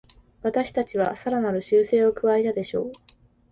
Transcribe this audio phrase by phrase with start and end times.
[0.41, 2.91] 私たちはさらなる修正を加えたでしょう